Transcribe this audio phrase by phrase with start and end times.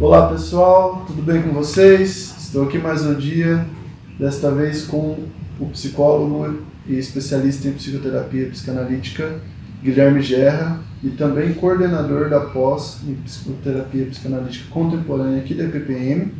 [0.00, 2.34] Olá pessoal, tudo bem com vocês?
[2.38, 3.66] Estou aqui mais um dia,
[4.18, 5.18] desta vez com
[5.60, 9.38] o psicólogo e especialista em psicoterapia psicanalítica
[9.82, 16.32] Guilherme Gerra e também coordenador da pós em psicoterapia psicanalítica contemporânea aqui da PPM.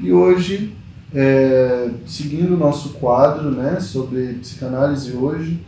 [0.00, 0.74] E hoje,
[1.14, 5.62] é, seguindo o nosso quadro né, sobre psicanálise hoje,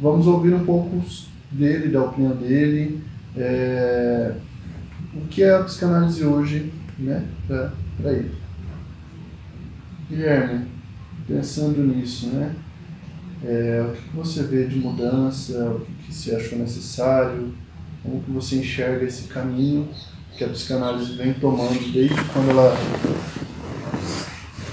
[0.00, 1.02] vamos ouvir um pouco
[1.50, 3.02] dele, da opinião dele,
[3.36, 4.34] é,
[5.14, 8.32] o que é a psicanálise hoje né, para ele.
[10.08, 10.66] Guilherme,
[11.26, 12.54] pensando nisso, né,
[13.44, 17.52] é, o que você vê de mudança, o que você achou necessário,
[18.02, 19.88] como que você enxerga esse caminho
[20.36, 22.76] que a psicanálise vem tomando desde quando ela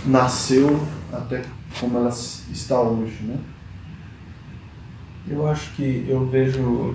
[0.05, 1.42] nasceu até
[1.80, 3.38] como ela está hoje, né?
[5.28, 6.94] Eu acho que eu vejo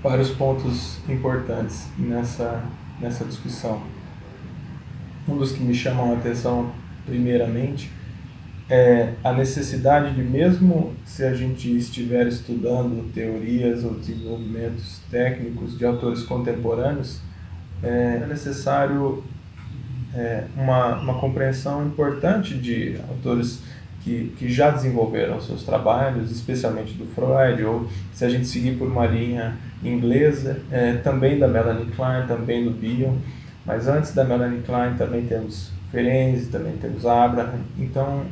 [0.00, 2.62] vários pontos importantes nessa,
[3.00, 3.82] nessa discussão.
[5.28, 6.70] Um dos que me chamam a atenção,
[7.04, 7.90] primeiramente,
[8.70, 15.84] é a necessidade de, mesmo se a gente estiver estudando teorias ou desenvolvimentos técnicos de
[15.84, 17.20] autores contemporâneos,
[17.82, 19.24] é necessário
[20.14, 23.62] é, uma, uma compreensão importante de autores
[24.06, 28.86] que, que já desenvolveram seus trabalhos, especialmente do Freud, ou se a gente seguir por
[28.86, 33.16] uma linha inglesa, é, também da Melanie Klein, também do Bion,
[33.64, 38.22] mas antes da Melanie Klein também temos Ferenczi, também temos Abraham, então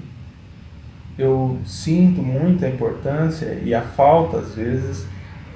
[1.19, 5.05] eu sinto muita importância e a falta às vezes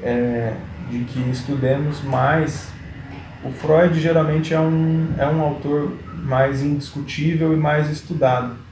[0.03, 0.53] é,
[0.91, 2.73] de que estudemos mais.
[3.45, 5.93] O Freud geralmente é um, é um autor
[6.25, 8.68] mais indiscutível e mais estudado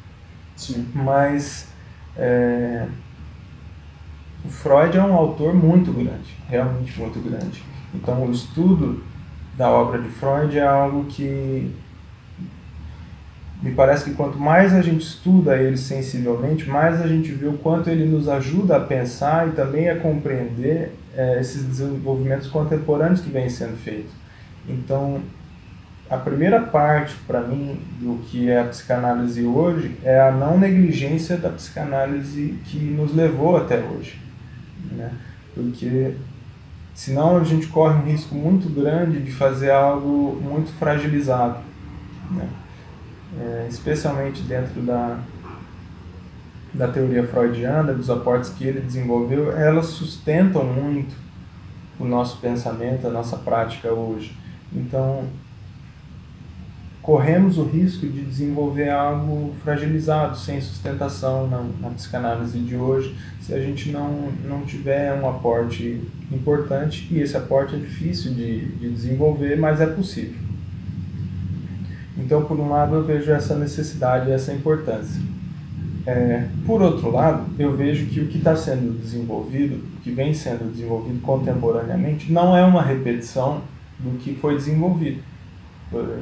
[0.56, 0.88] Sim.
[0.94, 1.68] Mas
[2.16, 2.86] é,
[4.44, 7.62] o Freud é um autor muito grande, realmente muito grande.
[7.94, 9.02] Então o estudo
[9.56, 11.74] da obra de Freud é algo que
[13.62, 17.54] me parece que quanto mais a gente estuda ele sensivelmente, mais a gente vê o
[17.54, 23.30] quanto ele nos ajuda a pensar e também a compreender é, esses desenvolvimentos contemporâneos que
[23.30, 24.12] vêm sendo feitos.
[24.68, 25.22] Então,
[26.08, 31.36] a primeira parte, para mim, do que é a psicanálise hoje é a não negligência
[31.36, 34.20] da psicanálise que nos levou até hoje.
[34.92, 35.10] Né?
[35.52, 36.14] Porque
[36.94, 41.58] senão a gente corre um risco muito grande de fazer algo muito fragilizado.
[42.30, 42.48] Né?
[43.40, 45.18] É, especialmente dentro da,
[46.72, 51.16] da teoria freudiana, dos aportes que ele desenvolveu, elas sustentam muito
[51.98, 54.36] o nosso pensamento, a nossa prática hoje.
[54.72, 55.24] Então,
[57.06, 63.54] corremos o risco de desenvolver algo fragilizado, sem sustentação na, na, psicanálise de hoje, se
[63.54, 66.02] a gente não, não tiver um aporte
[66.32, 70.34] importante, e esse aporte é difícil de, de desenvolver, mas é possível.
[72.18, 75.22] Então, por um lado, eu vejo essa necessidade essa importância.
[76.04, 80.72] É, por outro lado, eu vejo que o que está sendo desenvolvido, que vem sendo
[80.72, 83.62] desenvolvido contemporaneamente, não é uma repetição
[84.00, 85.22] do que foi desenvolvido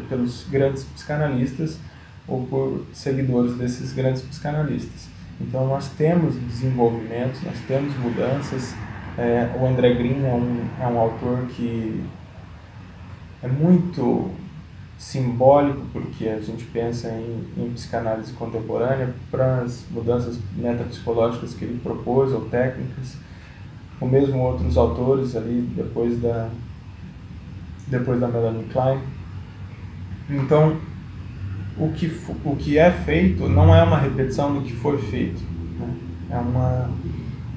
[0.09, 1.79] pelos grandes psicanalistas
[2.27, 5.09] ou por seguidores desses grandes psicanalistas.
[5.41, 8.75] Então nós temos desenvolvimentos, nós temos mudanças.
[9.17, 12.03] É, o André Green é um, é um autor que
[13.43, 14.31] é muito
[14.99, 21.81] simbólico porque a gente pensa em, em psicanálise contemporânea para as mudanças metapsicológicas que ele
[21.81, 23.17] propôs ou técnicas,
[24.01, 26.49] ou mesmo outros autores ali depois da
[27.87, 28.99] depois da Melanie Klein
[30.29, 30.77] então,
[31.77, 32.07] o que,
[32.45, 35.41] o que é feito não é uma repetição do que foi feito.
[35.79, 35.89] Né?
[36.31, 36.91] É uma,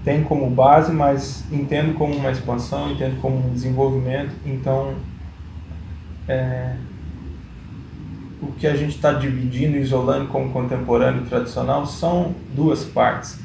[0.04, 4.34] tem como base, mas entendo como uma expansão, entendo como um desenvolvimento.
[4.46, 4.96] Então,
[6.28, 6.76] é,
[8.42, 13.40] o que a gente está dividindo, isolando como contemporâneo e tradicional são duas partes.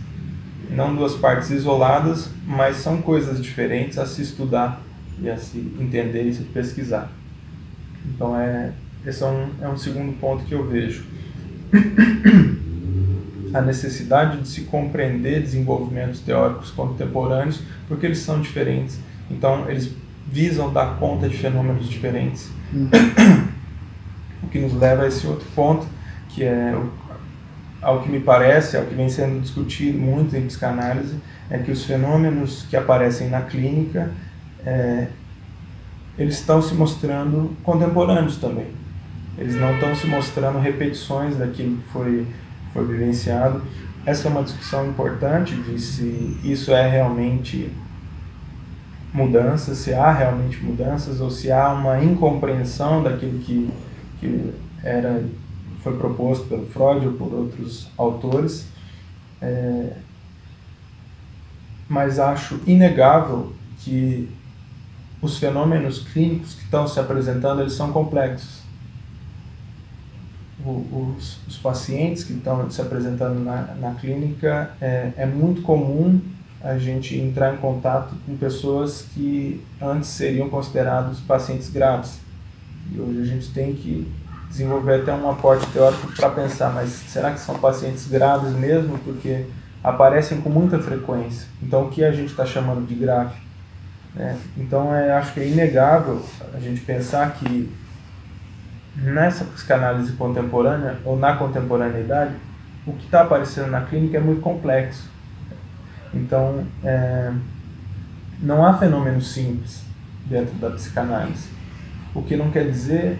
[0.71, 4.81] Não duas partes isoladas, mas são coisas diferentes a se estudar
[5.20, 7.11] e a se entender e se pesquisar.
[8.06, 8.73] Então é
[9.06, 11.04] esse é um, é um segundo ponto que eu vejo.
[13.52, 18.99] A necessidade de se compreender desenvolvimentos teóricos contemporâneos, porque eles são diferentes.
[19.31, 19.93] Então, eles
[20.26, 22.50] visam dar conta de fenômenos diferentes.
[22.72, 22.88] Uhum.
[24.43, 25.87] O que nos leva a esse outro ponto,
[26.31, 26.75] que é
[27.82, 31.16] ao que me parece, ao que vem sendo discutido muito em psicanálise,
[31.50, 34.10] é que os fenômenos que aparecem na clínica,
[34.64, 35.08] é,
[36.16, 38.69] eles estão se mostrando contemporâneos também.
[39.38, 42.26] Eles não estão se mostrando repetições daquilo que foi,
[42.73, 43.62] foi vivenciado.
[44.05, 47.70] Essa é uma discussão importante de se isso é realmente
[49.12, 53.70] mudanças, se há realmente mudanças ou se há uma incompreensão daquilo que,
[54.19, 55.25] que era,
[55.82, 58.67] foi proposto pelo Freud ou por outros autores.
[59.40, 59.96] É,
[61.88, 64.29] mas acho inegável que
[65.20, 68.62] os fenômenos clínicos que estão se apresentando eles são complexos.
[70.64, 76.20] Os, os, pacientes que estão se apresentando na, na clínica é, é muito comum
[76.62, 82.20] a gente entrar em contato com pessoas que antes seriam considerados pacientes graves.
[82.93, 84.06] E hoje a gente tem que
[84.49, 88.99] desenvolver até um aporte teórico para pensar, mas será que são pacientes graves mesmo?
[88.99, 89.47] Porque
[89.82, 91.49] aparecem com muita frequência.
[91.62, 93.35] Então, o que a gente está chamando de grave?
[94.15, 94.38] Né?
[94.56, 96.23] Então, é, acho que é inegável
[96.55, 97.73] a gente pensar que
[98.97, 102.35] nessa psicanálise contemporânea ou na contemporaneidade,
[102.87, 105.11] o que está aparecendo na clínica é muito complexo.
[106.12, 107.33] Então, é,
[108.41, 109.85] não há fenômeno simples
[110.27, 111.49] dentro da psicanálise.
[112.15, 113.19] O que não quer dizer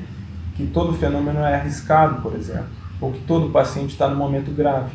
[0.55, 2.67] que todo fenômeno é arriscado, por exemplo,
[3.01, 4.91] ou que todo paciente está no momento grave.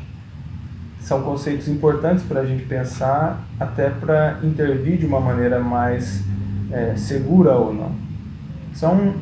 [1.00, 6.24] São conceitos importantes para a gente pensar, até para intervir de uma maneira mais
[6.72, 7.96] é, segura ou não.
[8.74, 9.16] São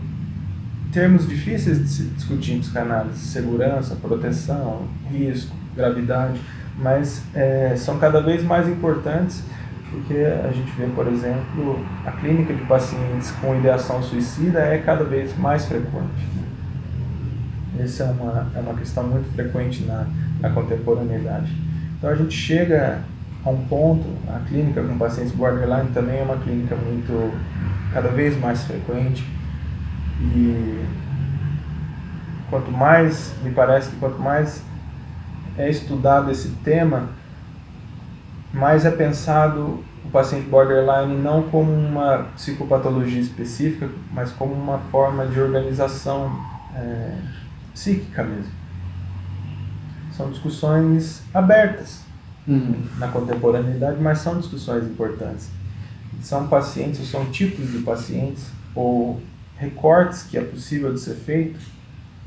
[0.95, 6.39] termos difíceis de se discutir em psicanálise: segurança, proteção, risco, gravidade
[6.77, 9.43] mas é, são cada vez mais importantes
[9.91, 15.05] porque a gente vê, por exemplo, a clínica de pacientes com ideação suicida é cada
[15.05, 16.27] vez mais frequente.
[17.79, 20.05] Essa é uma, é uma questão muito frequente na,
[20.41, 21.55] na contemporaneidade.
[21.97, 23.03] Então a gente chega
[23.45, 27.31] a um ponto, a clínica com pacientes borderline também é uma clínica muito,
[27.93, 29.23] cada vez mais frequente
[30.19, 30.85] e
[32.49, 34.63] quanto mais, me parece que quanto mais
[35.57, 37.09] é estudado esse tema,
[38.53, 45.25] mais é pensado o paciente borderline não como uma psicopatologia específica, mas como uma forma
[45.25, 46.31] de organização
[46.75, 47.17] é,
[47.73, 48.51] psíquica mesmo.
[50.11, 52.01] São discussões abertas
[52.47, 52.83] uhum.
[52.97, 55.49] na contemporaneidade, mas são discussões importantes.
[56.21, 59.19] São pacientes, são tipos de pacientes ou
[59.57, 61.59] recortes que é possível de ser feito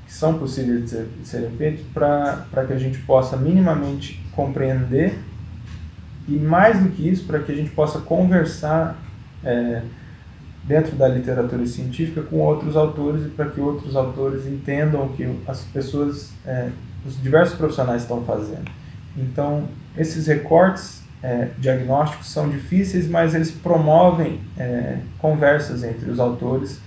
[0.09, 5.19] que são possíveis de, ser, serem feitos para que a gente possa minimamente compreender
[6.27, 8.97] e mais do que isso, para que a gente possa conversar
[9.45, 9.83] é,
[10.65, 15.31] dentro da literatura científica com outros autores e para que outros autores entendam o que
[15.47, 16.71] as pessoas, é,
[17.07, 18.71] os diversos profissionais estão fazendo.
[19.15, 26.81] Então, esses recortes é, diagnósticos são difíceis, mas eles promovem é, conversas entre os autores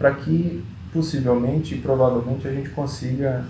[0.00, 0.64] para que
[0.94, 3.44] possivelmente e provavelmente a gente consiga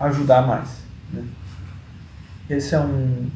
[0.00, 0.78] ajudar mais.
[1.12, 1.22] Né?
[2.48, 3.26] Esse é um,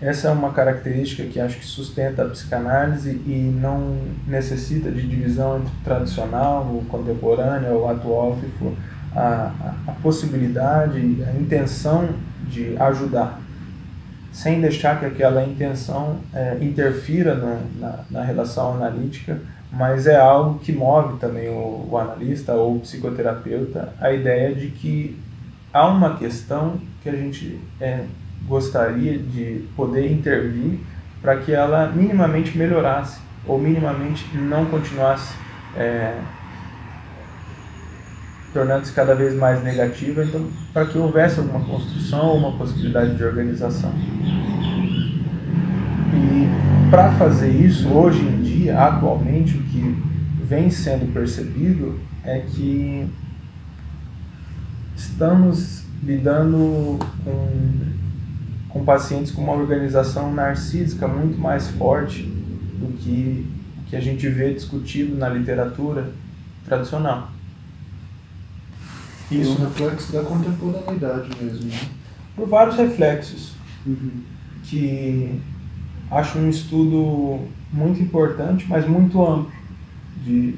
[0.00, 3.96] essa é uma característica que acho que sustenta a psicanálise e não
[4.26, 8.36] necessita de divisão entre tradicional, o contemporâneo ou atual.
[9.14, 12.08] A, a, a possibilidade, a intenção
[12.48, 13.38] de ajudar,
[14.32, 19.38] sem deixar que aquela intenção é, interfira na, na, na relação analítica
[19.72, 24.68] mas é algo que move também o, o, analista ou o psicoterapeuta a ideia de
[24.68, 25.18] que
[25.72, 28.04] há uma questão que a gente é,
[28.46, 30.78] gostaria de poder intervir
[31.22, 35.34] para que ela minimamente melhorasse ou minimamente não continuasse
[35.74, 36.18] é,
[38.52, 43.24] tornando-se cada vez mais negativa, então para que houvesse alguma construção ou uma possibilidade de
[43.24, 43.92] organização.
[46.92, 49.96] Para fazer isso, hoje em dia, atualmente, o que
[50.44, 53.08] vem sendo percebido é que
[54.94, 57.48] estamos lidando com,
[58.68, 63.50] com pacientes com uma organização narcísica muito mais forte do que
[63.88, 66.12] que a gente vê discutido na literatura
[66.66, 67.30] tradicional.
[69.30, 71.70] Isso é um reflexo da contemporaneidade mesmo.
[71.70, 71.80] Né?
[72.36, 73.54] Por vários reflexos.
[73.86, 74.10] Uhum.
[74.64, 75.40] Que
[76.12, 77.40] acho um estudo
[77.72, 79.50] muito importante, mas muito amplo,
[80.22, 80.56] de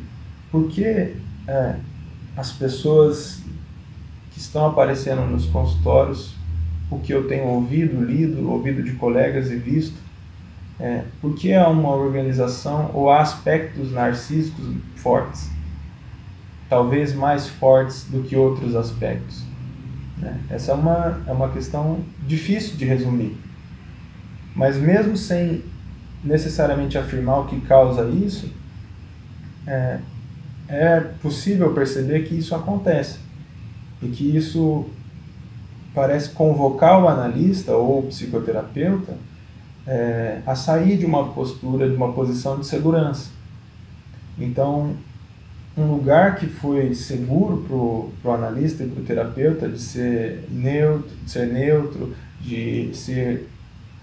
[0.50, 1.14] por que
[1.46, 1.76] é,
[2.36, 3.40] as pessoas
[4.32, 6.34] que estão aparecendo nos consultórios,
[6.90, 9.96] o que eu tenho ouvido, lido, ouvido de colegas e visto,
[10.78, 15.48] é, por que há uma organização ou há aspectos narcísicos fortes,
[16.68, 19.44] talvez mais fortes do que outros aspectos.
[20.18, 20.40] Né?
[20.50, 23.43] Essa é uma, é uma questão difícil de resumir
[24.54, 25.62] mas mesmo sem
[26.22, 28.50] necessariamente afirmar o que causa isso,
[29.66, 29.98] é,
[30.68, 33.18] é possível perceber que isso acontece
[34.02, 34.86] e que isso
[35.94, 39.16] parece convocar o analista ou o psicoterapeuta
[39.86, 43.30] é, a sair de uma postura, de uma posição de segurança.
[44.38, 44.96] Então,
[45.76, 47.64] um lugar que foi seguro
[48.22, 53.48] para o analista e para o terapeuta de ser neutro, de ser neutro, de ser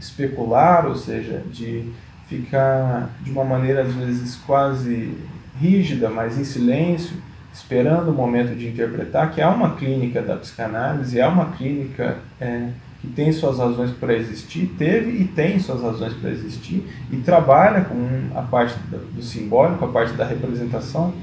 [0.02, 1.90] especular, ou seja, de
[2.28, 5.16] ficar de uma maneira às vezes quase
[5.60, 7.16] rígida, mas em silêncio,
[7.54, 12.70] esperando o momento de interpretar, que é uma clínica da psicanálise, é uma clínica é,
[13.00, 17.82] que tem suas razões para existir, teve e tem suas razões para existir, e trabalha
[17.82, 18.76] com a parte
[19.14, 21.14] do simbólico, a parte da representação,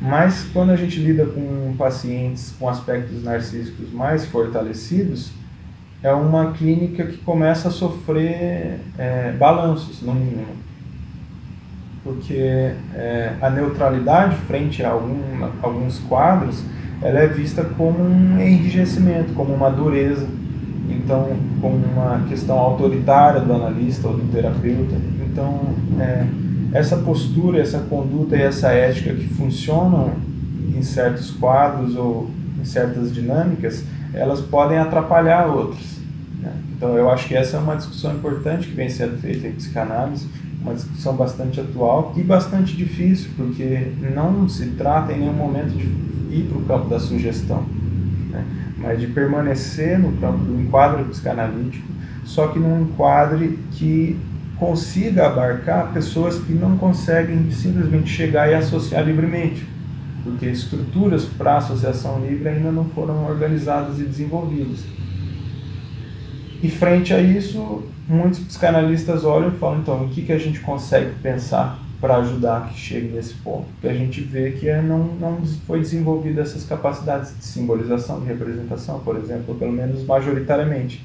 [0.00, 5.30] mas quando a gente lida com pacientes com aspectos narcísicos mais fortalecidos,
[6.02, 10.46] é uma clínica que começa a sofrer é, balanços, no mínimo.
[12.02, 15.20] Porque é, a neutralidade frente a algum,
[15.62, 16.64] alguns quadros,
[17.02, 20.26] ela é vista como um enrijecimento, como uma dureza.
[20.88, 24.96] Então, como uma questão autoritária do analista ou do terapeuta.
[25.30, 25.60] Então,
[26.00, 26.26] é,
[26.72, 30.12] essa postura, essa conduta e essa ética que funcionam
[30.76, 32.30] em certos quadros ou
[32.60, 35.98] em certas dinâmicas, elas podem atrapalhar outras.
[36.40, 36.52] Né?
[36.76, 40.28] Então, eu acho que essa é uma discussão importante que vem sendo feita em psicanálise,
[40.62, 45.86] uma discussão bastante atual e bastante difícil, porque não se trata em nenhum momento de
[46.34, 47.64] ir para o campo da sugestão,
[48.30, 48.44] né?
[48.78, 51.86] mas de permanecer no campo do enquadro psicanalítico,
[52.24, 54.18] só que num enquadre que
[54.56, 59.66] consiga abarcar pessoas que não conseguem simplesmente chegar e associar livremente,
[60.22, 64.80] porque estruturas para associação livre ainda não foram organizadas e desenvolvidas.
[66.62, 70.60] E frente a isso, muitos psicanalistas olham e falam, então, o que, que a gente
[70.60, 73.66] consegue pensar para ajudar que chegue nesse ponto?
[73.72, 78.26] Porque a gente vê que é, não, não foi desenvolvida essas capacidades de simbolização, de
[78.26, 81.04] representação, por exemplo, pelo menos majoritariamente.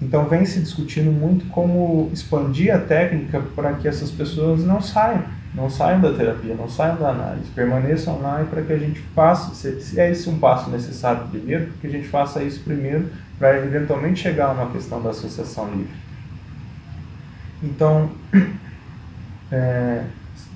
[0.00, 5.22] Então vem se discutindo muito como expandir a técnica para que essas pessoas não saiam,
[5.54, 9.00] não saiam da terapia, não saiam da análise, permaneçam lá e para que a gente
[9.14, 13.58] faça, se é esse um passo necessário primeiro, que a gente faça isso primeiro para
[13.58, 15.94] eventualmente chegar a uma questão da associação livre.
[17.62, 18.10] Então,
[19.52, 20.04] é,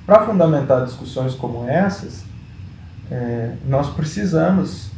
[0.06, 2.24] para fundamentar discussões como essas,
[3.10, 4.90] é, nós precisamos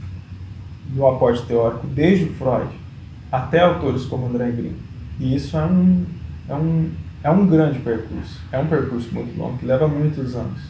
[0.89, 2.71] do aporte teórico desde Freud
[3.31, 4.77] até autores como André Green.
[5.21, 6.07] E isso é um,
[6.49, 6.91] é, um,
[7.23, 10.61] é um grande percurso, é um percurso muito longo, que leva muitos anos.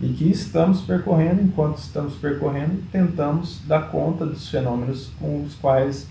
[0.00, 6.08] E que estamos percorrendo, enquanto estamos percorrendo, tentamos dar conta dos fenômenos com os quais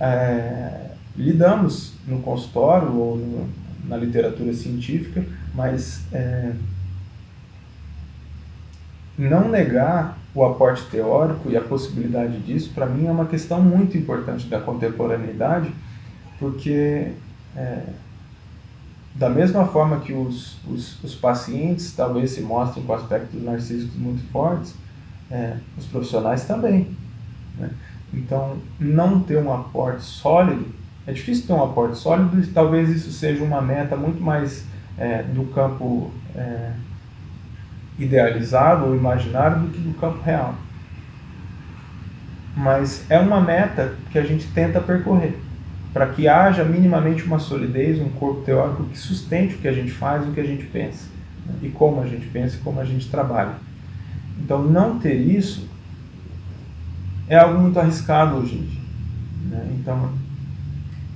[0.00, 3.48] é, lidamos no consultório ou no,
[3.86, 6.52] na literatura científica, mas é,
[9.16, 13.96] não negar o aporte teórico e a possibilidade disso, para mim, é uma questão muito
[13.96, 15.70] importante da contemporaneidade,
[16.40, 17.12] porque
[17.56, 17.82] é,
[19.14, 24.28] da mesma forma que os, os, os, pacientes talvez se mostrem com aspectos narcísicos muito
[24.32, 24.74] fortes,
[25.30, 26.88] é, os profissionais também.
[27.56, 27.70] Né?
[28.12, 30.66] Então, não ter um aporte sólido,
[31.06, 34.64] é difícil ter um aporte sólido e talvez isso seja uma meta muito mais
[34.98, 36.72] é, do campo é,
[37.98, 40.54] idealizado ou imaginário do que do campo real.
[42.56, 45.38] Mas é uma meta que a gente tenta percorrer,
[45.94, 49.92] para que haja minimamente uma solidez, um corpo teórico que sustente o que a gente
[49.92, 51.06] faz, o que a gente pensa,
[51.46, 51.54] né?
[51.62, 53.54] e como a gente pensa e como a gente trabalha.
[54.42, 55.68] Então, não ter isso
[57.28, 58.80] é algo muito arriscado hoje em dia.
[59.50, 59.76] Né?
[59.78, 60.10] Então,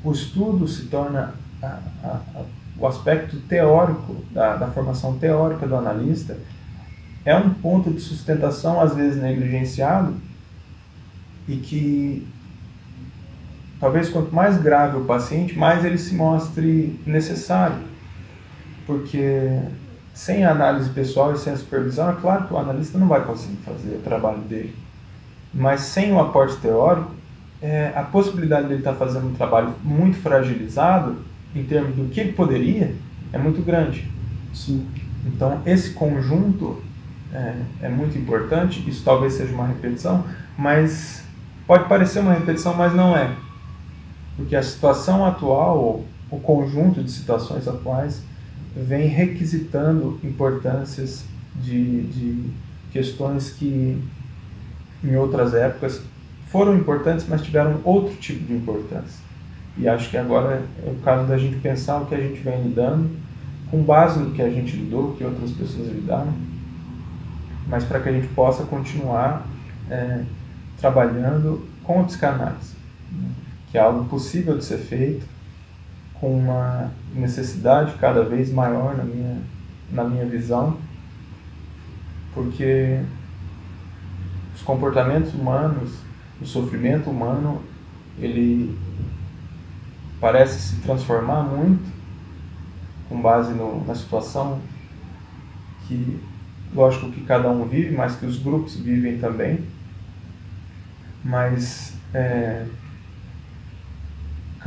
[0.04, 2.42] o estudo se torna a, a, a,
[2.78, 6.38] o aspecto teórico da, da formação teórica do analista
[7.24, 10.14] é um ponto de sustentação às vezes negligenciado
[11.48, 12.28] e que
[13.80, 17.76] talvez quanto mais grave o paciente, mais ele se mostre necessário.
[18.86, 19.60] Porque
[20.14, 23.24] sem a análise pessoal e sem a supervisão, é claro que o analista não vai
[23.24, 24.74] conseguir fazer o trabalho dele.
[25.54, 27.12] Mas sem o aporte teórico,
[27.62, 31.16] é, a possibilidade dele estar fazendo um trabalho muito fragilizado,
[31.54, 32.94] em termos do que ele poderia,
[33.32, 34.10] é muito grande.
[34.52, 34.86] Sim.
[35.26, 36.82] Então, esse conjunto
[37.32, 40.24] é, é muito importante, isso talvez seja uma repetição,
[40.56, 41.22] mas
[41.66, 43.30] pode parecer uma repetição, mas não é.
[44.38, 48.22] Porque a situação atual, o conjunto de situações atuais,
[48.76, 51.24] vem requisitando importâncias
[51.56, 52.50] de, de
[52.92, 54.00] questões que
[55.02, 56.00] em outras épocas
[56.46, 59.20] foram importantes, mas tiveram outro tipo de importância.
[59.76, 62.62] E acho que agora é o caso da gente pensar o que a gente vem
[62.62, 63.10] lidando,
[63.72, 66.32] com base no que a gente lidou, que outras pessoas lidaram,
[67.66, 69.44] mas para que a gente possa continuar
[69.90, 70.22] é,
[70.80, 72.74] trabalhando com a psicanálise,
[73.10, 73.28] né?
[73.70, 75.26] Que é algo possível de ser feito
[76.14, 79.40] com uma necessidade cada vez maior na minha,
[79.90, 80.76] na minha visão,
[82.34, 83.00] porque
[84.54, 85.98] os comportamentos humanos,
[86.40, 87.62] o sofrimento humano,
[88.18, 88.76] ele
[90.20, 91.98] parece se transformar muito
[93.08, 94.60] com base no, na situação
[95.86, 96.20] que,
[96.74, 99.64] lógico que cada um vive, mas que os grupos vivem também.
[101.24, 102.66] Mas é,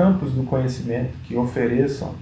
[0.01, 2.15] campos do conhecimento que ofereçam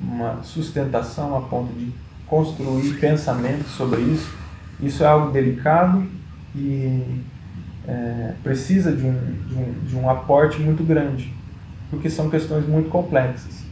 [0.00, 1.92] uma sustentação a ponto de
[2.24, 4.32] construir pensamento sobre isso,
[4.80, 6.06] isso é algo delicado
[6.54, 7.20] e
[7.86, 9.12] é, precisa de um,
[9.48, 11.34] de, um, de um aporte muito grande,
[11.90, 13.64] porque são questões muito complexas.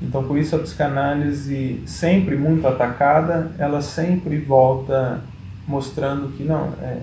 [0.00, 5.20] Então, por isso a psicanálise, sempre muito atacada, ela sempre volta
[5.66, 7.00] mostrando que não, é,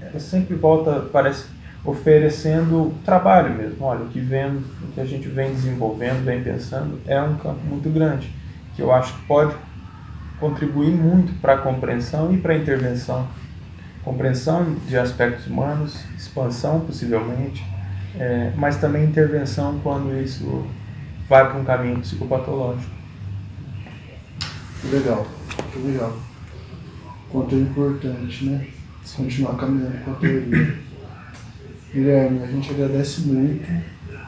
[0.00, 1.46] ela sempre volta, parece,
[1.84, 3.84] oferecendo trabalho mesmo.
[3.84, 7.64] Olha, o que, vem, o que a gente vem desenvolvendo, vem pensando, é um campo
[7.64, 8.32] muito grande,
[8.74, 9.54] que eu acho que pode
[10.38, 13.26] contribuir muito para a compreensão e para a intervenção.
[14.04, 17.64] Compreensão de aspectos humanos, expansão possivelmente,
[18.18, 20.66] é, mas também intervenção quando isso
[21.28, 22.90] vai para um caminho psicopatológico.
[24.84, 25.26] Legal,
[25.84, 26.16] legal.
[27.30, 28.66] Quanto é importante, né?
[29.16, 30.91] Continuar caminhando com a teoria.
[31.92, 33.70] Guilherme, a gente agradece muito,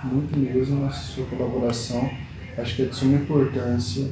[0.05, 2.11] muito mesmo a sua colaboração.
[2.59, 4.07] Acho que é de suma importância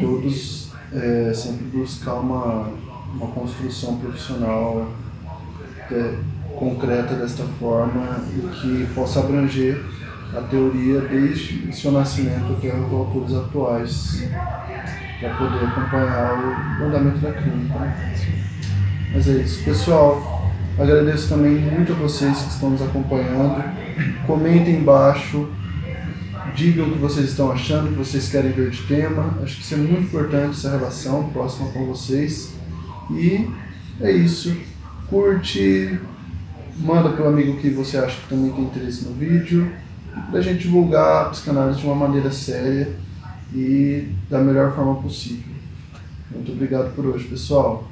[0.00, 2.70] todos é, sempre buscar uma,
[3.14, 4.90] uma construção profissional
[5.90, 6.14] é,
[6.56, 9.82] concreta desta forma e que possa abranger
[10.36, 14.28] a teoria desde o seu nascimento até os autores atuais,
[15.20, 17.96] para poder acompanhar o andamento da clínica.
[19.12, 19.64] Mas é isso.
[19.64, 20.37] Pessoal,
[20.78, 23.62] agradeço também muito a vocês que estão nos acompanhando.
[24.26, 25.48] Comentem embaixo,
[26.54, 29.38] digam o que vocês estão achando, o que vocês querem ver de tema.
[29.42, 32.54] Acho que isso é muito importante, essa relação próxima com vocês.
[33.10, 33.48] E
[34.00, 34.56] é isso.
[35.08, 35.98] Curte,
[36.78, 39.72] manda para o amigo que você acha que também tem interesse no vídeo
[40.30, 42.92] para a gente divulgar a psicanálise de uma maneira séria
[43.54, 45.54] e da melhor forma possível.
[46.30, 47.88] Muito obrigado por hoje, pessoal.